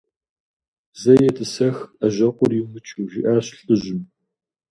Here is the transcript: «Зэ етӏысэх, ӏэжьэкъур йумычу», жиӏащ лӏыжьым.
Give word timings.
«Зэ 1.01 1.13
етӏысэх, 1.29 1.77
ӏэжьэкъур 1.99 2.51
йумычу», 2.57 3.09
жиӏащ 3.11 3.47
лӏыжьым. 3.63 4.01